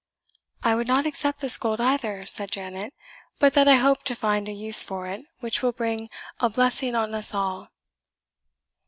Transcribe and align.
"I 0.63 0.73
would 0.73 0.87
not 0.87 1.05
accept 1.05 1.41
this 1.41 1.59
gold 1.59 1.79
either," 1.79 2.25
said 2.25 2.49
Janet, 2.51 2.95
"but 3.37 3.53
that 3.53 3.67
I 3.67 3.75
hope 3.75 4.01
to 4.05 4.15
find 4.15 4.49
a 4.49 4.51
use 4.51 4.81
for 4.81 5.05
it 5.05 5.23
which 5.41 5.61
will 5.61 5.73
bring 5.73 6.09
a 6.39 6.49
blessing 6.49 6.95
on 6.95 7.13
us 7.13 7.35
all." 7.35 7.69